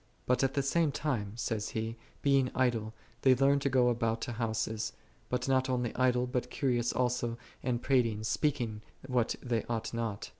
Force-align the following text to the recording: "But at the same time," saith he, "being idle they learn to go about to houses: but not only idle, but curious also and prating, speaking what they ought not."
"But 0.25 0.43
at 0.43 0.55
the 0.55 0.63
same 0.63 0.91
time," 0.91 1.33
saith 1.35 1.73
he, 1.73 1.95
"being 2.23 2.49
idle 2.55 2.95
they 3.21 3.35
learn 3.35 3.59
to 3.59 3.69
go 3.69 3.89
about 3.89 4.19
to 4.21 4.31
houses: 4.31 4.93
but 5.29 5.47
not 5.47 5.69
only 5.69 5.95
idle, 5.95 6.25
but 6.25 6.49
curious 6.49 6.91
also 6.91 7.37
and 7.61 7.83
prating, 7.83 8.23
speaking 8.23 8.81
what 9.07 9.35
they 9.43 9.63
ought 9.65 9.93
not." 9.93 10.29